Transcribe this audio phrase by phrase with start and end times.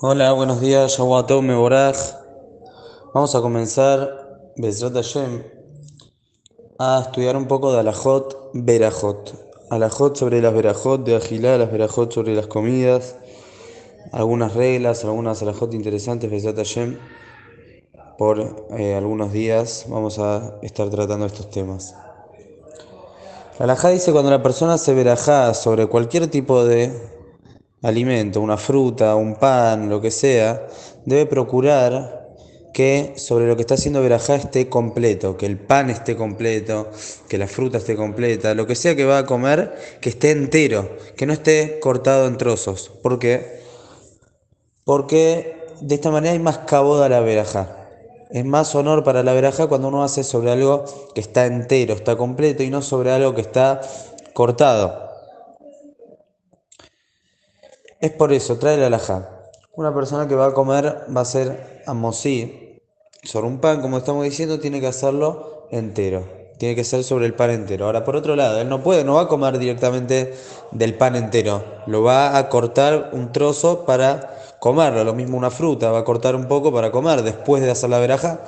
[0.00, 1.96] Hola, buenos días, Shawatou Meboraj.
[3.12, 5.42] Vamos a comenzar, Bezrat Hashem,
[6.78, 9.34] a estudiar un poco de Alajot Berajot.
[9.70, 13.16] Alajot sobre las Berajot de Agilá, las Berajot sobre las comidas,
[14.12, 16.96] algunas reglas, algunas Alajot interesantes, Bezrat Hashem.
[18.18, 21.96] Por eh, algunos días vamos a estar tratando estos temas.
[23.58, 27.17] La Alajá dice cuando la persona se verajá sobre cualquier tipo de
[27.82, 30.66] alimento, una fruta, un pan, lo que sea,
[31.04, 32.18] debe procurar
[32.72, 36.90] que sobre lo que está haciendo verajá esté completo, que el pan esté completo,
[37.28, 40.96] que la fruta esté completa, lo que sea que va a comer, que esté entero,
[41.16, 42.90] que no esté cortado en trozos.
[43.02, 43.62] ¿Por qué?
[44.84, 47.74] Porque de esta manera hay más caboda a la verajá.
[48.30, 52.16] Es más honor para la verajá cuando uno hace sobre algo que está entero, está
[52.16, 53.80] completo y no sobre algo que está
[54.34, 55.07] cortado.
[58.00, 59.28] Es por eso, trae la alajá.
[59.74, 62.80] Una persona que va a comer va a ser amosí.
[63.24, 66.24] Sobre un pan, como estamos diciendo, tiene que hacerlo entero.
[66.58, 67.86] Tiene que ser sobre el pan entero.
[67.86, 70.32] Ahora, por otro lado, él no puede, no va a comer directamente
[70.70, 71.64] del pan entero.
[71.86, 75.02] Lo va a cortar un trozo para comerlo.
[75.02, 77.98] Lo mismo una fruta, va a cortar un poco para comer después de hacer la
[77.98, 78.42] veraja.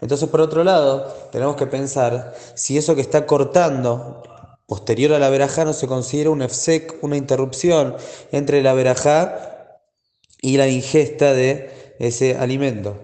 [0.00, 4.22] Entonces, por otro lado, tenemos que pensar si eso que está cortando
[4.68, 7.96] posterior a la verajá no se considera un efsek, una interrupción
[8.30, 9.80] entre la verajá
[10.42, 12.98] y la ingesta de ese alimento.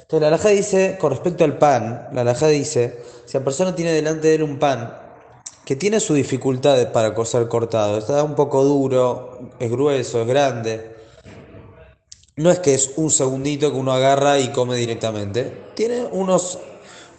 [0.00, 3.92] Entonces la alajá dice, con respecto al pan, la alajá dice, si la persona tiene
[3.92, 4.98] delante de él un pan
[5.66, 10.96] que tiene su dificultad para coser cortado, está un poco duro, es grueso, es grande,
[12.36, 16.58] no es que es un segundito que uno agarra y come directamente, tiene unos,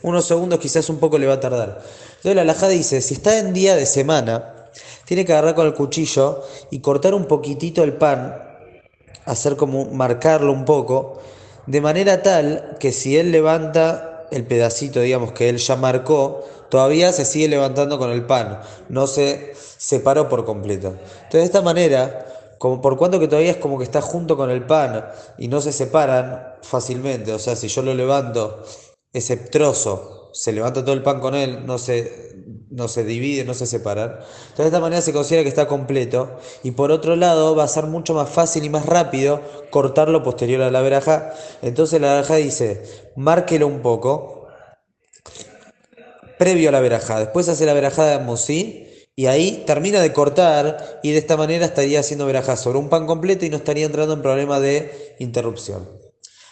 [0.06, 1.82] unos segundos, quizás un poco le va a tardar.
[2.24, 4.70] Entonces la dice, si está en día de semana,
[5.06, 8.38] tiene que agarrar con el cuchillo y cortar un poquitito el pan,
[9.26, 11.20] hacer como marcarlo un poco,
[11.66, 17.12] de manera tal que si él levanta el pedacito, digamos, que él ya marcó, todavía
[17.12, 20.90] se sigue levantando con el pan, no se separó por completo.
[20.90, 22.28] Entonces de esta manera,
[22.60, 25.06] como por cuanto que todavía es como que está junto con el pan
[25.40, 28.64] y no se separan fácilmente, o sea, si yo lo levanto
[29.16, 32.36] ese trozo se levanta todo el pan con él, no se,
[32.70, 34.12] no se divide, no se separan.
[34.12, 36.38] Entonces de esta manera se considera que está completo.
[36.64, 40.62] Y por otro lado va a ser mucho más fácil y más rápido cortarlo posterior
[40.62, 41.34] a la veraja.
[41.62, 42.84] Entonces la veraja dice,
[43.16, 44.48] márquelo un poco,
[46.38, 47.20] previo a la veraja.
[47.20, 48.82] Después hace la verajá de Amosí.
[49.16, 53.08] Y ahí termina de cortar y de esta manera estaría haciendo verajá sobre un pan
[53.08, 56.05] completo y no estaría entrando en problema de interrupción.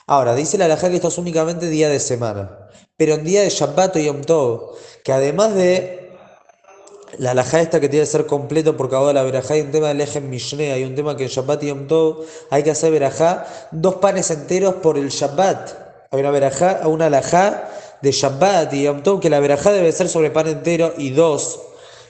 [0.05, 3.49] Ahora, dice la alajá que esto es únicamente día de semana, pero en día de
[3.49, 6.11] Shabbat o Yom Tov, que además de
[7.17, 9.71] la alajá esta que tiene que ser completo por causa de la verajá, hay un
[9.71, 12.71] tema del eje Mishneh, hay un tema que en Shabbat y Yom Tov hay que
[12.71, 15.71] hacer verajá, dos panes enteros por el Shabbat.
[16.11, 17.69] Hay una verajá, una alajá
[18.01, 21.59] de Shabbat y Yom Tov que la verajá debe ser sobre pan entero y dos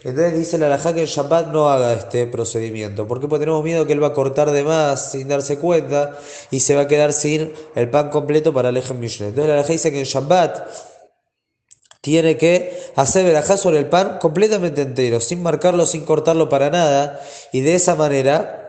[0.04, 3.08] entonces dice la alajá que el Shabbat no haga este procedimiento.
[3.08, 6.18] Porque tenemos miedo que él va a cortar de más sin darse cuenta
[6.52, 9.28] y se va a quedar sin el pan completo para el Ejem Mishneh.
[9.28, 10.68] Entonces la alajá dice que el Shabbat
[12.02, 17.22] tiene que hacer verajá sobre el pan completamente entero, sin marcarlo, sin cortarlo para nada.
[17.54, 18.63] Y de esa manera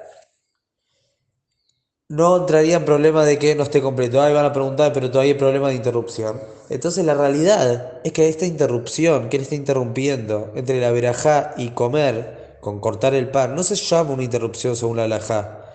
[2.08, 4.20] no entraría en problema de que no esté completo.
[4.20, 6.40] Ahí van a preguntar, pero todavía hay problema de interrupción.
[6.68, 11.70] Entonces la realidad es que esta interrupción que él está interrumpiendo entre la verajá y
[11.70, 15.74] comer, con cortar el pan, no se llama una interrupción según la alajá.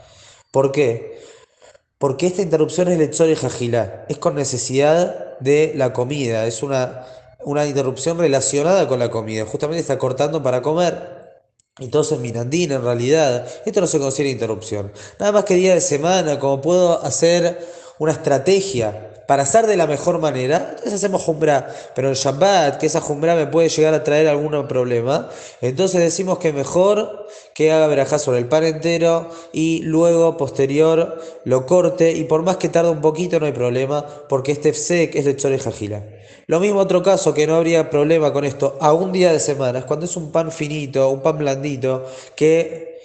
[0.51, 1.19] ¿Por qué?
[1.97, 7.06] Porque esta interrupción es lechor y jajilá, es con necesidad de la comida, es una,
[7.44, 9.46] una interrupción relacionada con la comida.
[9.46, 11.19] Justamente está cortando para comer
[11.79, 14.91] entonces, Mirandín, en realidad, esto no se considera interrupción.
[15.17, 17.66] Nada más que día de semana, como puedo hacer
[18.00, 21.72] una estrategia para hacer de la mejor manera, entonces hacemos jumbra.
[21.94, 25.29] Pero el Shabbat, que esa jumbra me puede llegar a traer algún problema,
[25.62, 31.67] entonces decimos que mejor que haga verajá sobre el pan entero y luego, posterior, lo
[31.67, 32.12] corte.
[32.12, 35.35] Y por más que tarde un poquito, no hay problema, porque este FSEC es de
[35.35, 36.03] Chore Jajila.
[36.47, 39.78] Lo mismo otro caso que no habría problema con esto a un día de semana,
[39.78, 42.98] es cuando es un pan finito, un pan blandito, que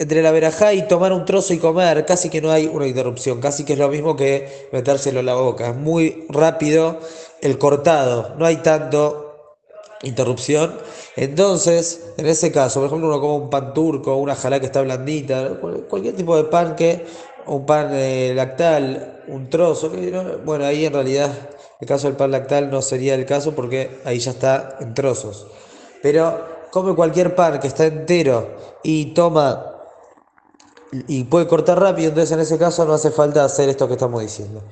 [0.00, 3.38] entre la verajá y tomar un trozo y comer, casi que no hay una interrupción,
[3.38, 5.68] casi que es lo mismo que metérselo en la boca.
[5.68, 7.00] Es muy rápido
[7.42, 9.58] el cortado, no hay tanto
[10.02, 10.74] interrupción.
[11.16, 14.80] Entonces, en ese caso, por ejemplo, uno come un pan turco, una jalá que está
[14.80, 15.58] blandita,
[15.90, 17.04] cualquier tipo de pan que,
[17.46, 19.92] un pan eh, lactal, un trozo,
[20.46, 21.30] bueno, ahí en realidad
[21.78, 25.46] el caso del pan lactal no sería el caso porque ahí ya está en trozos.
[26.02, 29.69] Pero come cualquier pan que está entero y toma
[30.92, 34.20] y puede cortar rápido, entonces en ese caso no hace falta hacer esto que estamos
[34.20, 34.62] diciendo.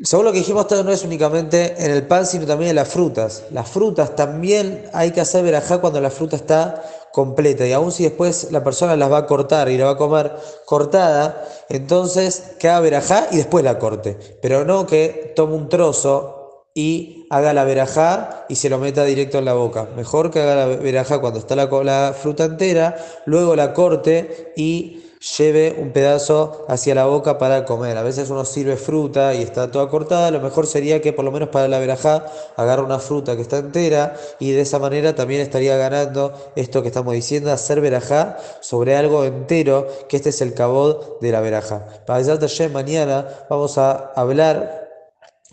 [0.00, 2.86] Según lo que dijimos, esto no es únicamente en el pan, sino también en las
[2.86, 3.42] frutas.
[3.50, 7.66] Las frutas también hay que hacer verajá cuando la fruta está completa.
[7.66, 10.36] Y aún si después la persona las va a cortar y la va a comer
[10.66, 14.16] cortada, entonces que verajá y después la corte.
[14.40, 16.37] Pero no que tome un trozo
[16.74, 19.88] y haga la verajá y se lo meta directo en la boca.
[19.96, 25.02] Mejor que haga la verajá cuando está la, fruta entera, luego la corte y
[25.36, 27.96] lleve un pedazo hacia la boca para comer.
[27.96, 31.32] A veces uno sirve fruta y está toda cortada, lo mejor sería que por lo
[31.32, 32.26] menos para la verajá
[32.56, 36.88] agarre una fruta que está entera y de esa manera también estaría ganando esto que
[36.88, 41.84] estamos diciendo, hacer verajá sobre algo entero, que este es el cabod de la verajá.
[42.06, 44.87] Para el mañana vamos a hablar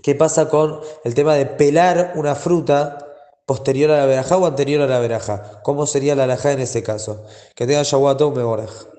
[0.01, 3.00] qué pasa con el tema de pelar una fruta
[3.45, 5.62] posterior a la verajá o anterior a la verajá.
[5.63, 7.24] ¿Cómo sería la verajá en ese caso?
[7.56, 8.94] Que tenga Shawatou Meboraj.